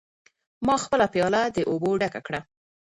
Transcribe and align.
ما 0.65 0.75
خپله 0.83 1.05
پیاله 1.13 1.41
د 1.55 1.57
اوبو 1.69 1.89
ډکه 2.01 2.21
کړه. 2.27 2.39